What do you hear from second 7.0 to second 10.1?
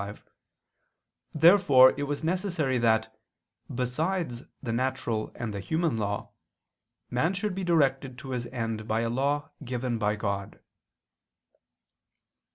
man should be directed to his end by a law given